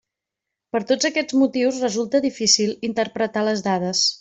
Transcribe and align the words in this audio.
Per 0.75 0.79
tots 0.91 1.07
aquests 1.09 1.35
motius 1.41 1.77
resulta 1.85 2.23
difícil 2.25 2.75
interpretar 2.91 3.45
les 3.49 3.65
dades. 3.71 4.05